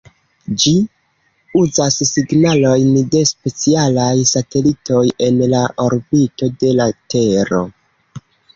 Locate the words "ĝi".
0.61-0.71